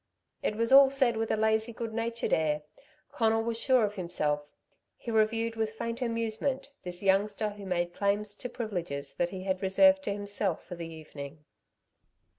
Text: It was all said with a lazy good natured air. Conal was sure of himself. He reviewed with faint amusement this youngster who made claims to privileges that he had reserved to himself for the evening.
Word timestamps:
It 0.41 0.55
was 0.55 0.71
all 0.71 0.89
said 0.89 1.15
with 1.15 1.29
a 1.29 1.37
lazy 1.37 1.73
good 1.73 1.93
natured 1.93 2.33
air. 2.33 2.63
Conal 3.11 3.43
was 3.43 3.59
sure 3.59 3.85
of 3.85 3.93
himself. 3.93 4.41
He 4.97 5.11
reviewed 5.11 5.55
with 5.55 5.73
faint 5.73 6.01
amusement 6.01 6.67
this 6.81 7.03
youngster 7.03 7.49
who 7.51 7.67
made 7.67 7.93
claims 7.93 8.35
to 8.37 8.49
privileges 8.49 9.13
that 9.13 9.29
he 9.29 9.43
had 9.43 9.61
reserved 9.61 10.01
to 10.05 10.11
himself 10.13 10.65
for 10.65 10.73
the 10.73 10.91
evening. 10.91 11.45